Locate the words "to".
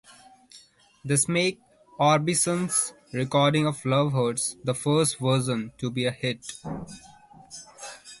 5.77-5.91